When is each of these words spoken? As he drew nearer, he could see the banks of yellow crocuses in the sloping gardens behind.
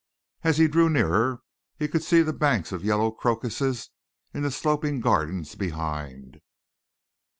As 0.43 0.57
he 0.57 0.67
drew 0.67 0.89
nearer, 0.89 1.43
he 1.77 1.87
could 1.87 2.01
see 2.01 2.23
the 2.23 2.33
banks 2.33 2.71
of 2.71 2.83
yellow 2.83 3.11
crocuses 3.11 3.91
in 4.33 4.41
the 4.41 4.49
sloping 4.49 4.99
gardens 4.99 5.53
behind. 5.53 6.41